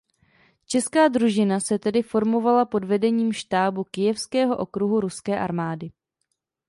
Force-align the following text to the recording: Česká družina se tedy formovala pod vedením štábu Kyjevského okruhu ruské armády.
Česká 0.65 1.07
družina 1.07 1.59
se 1.59 1.79
tedy 1.79 2.01
formovala 2.01 2.65
pod 2.65 2.83
vedením 2.85 3.33
štábu 3.33 3.83
Kyjevského 3.91 4.57
okruhu 4.57 4.99
ruské 4.99 5.39
armády. 5.39 5.91